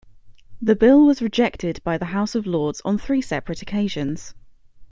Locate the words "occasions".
3.61-4.33